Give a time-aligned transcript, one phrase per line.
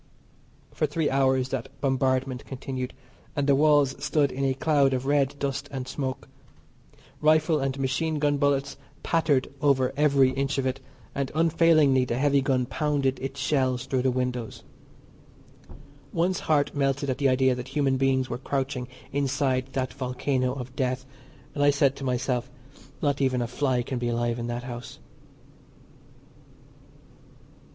[0.73, 2.95] For three hours that bombardment continued,
[3.35, 6.27] and the walls stood in a cloud of red dust and smoke.
[7.21, 10.79] Rifle and machine gun bullets pattered over every inch of it,
[11.13, 14.63] and, unfailingly the heavy gun pounded its shells through the windows.
[16.11, 20.75] One's heart melted at the idea that human beings were crouching inside that volcano of
[20.75, 21.05] death,
[21.53, 22.49] and I said to myself,
[23.03, 24.97] "Not even a fly can be alive in that house."